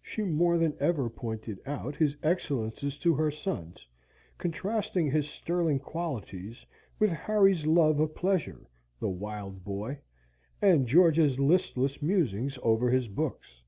She 0.00 0.22
more 0.22 0.58
than 0.58 0.76
ever 0.78 1.10
pointed 1.10 1.58
out 1.66 1.96
his 1.96 2.16
excellences 2.22 2.96
to 3.00 3.14
her 3.16 3.32
sons, 3.32 3.84
contrasting 4.38 5.10
his 5.10 5.28
sterling 5.28 5.80
qualities 5.80 6.64
with 7.00 7.10
Harry's 7.10 7.66
love 7.66 7.98
of 7.98 8.14
pleasure 8.14 8.68
(the 9.00 9.08
wild 9.10 9.64
boy!) 9.64 9.98
and 10.62 10.86
George's 10.86 11.40
listless 11.40 12.00
musings 12.00 12.60
over 12.62 12.90
his 12.92 13.08
books. 13.08 13.62